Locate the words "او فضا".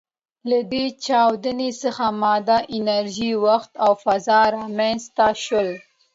3.85-4.41